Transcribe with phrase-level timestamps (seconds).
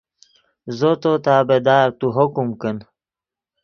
[0.77, 2.77] زو تو تابعدار تو حکم کن